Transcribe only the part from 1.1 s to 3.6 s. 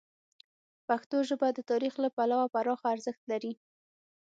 ژبه د تاریخ له پلوه پراخه ارزښت لري.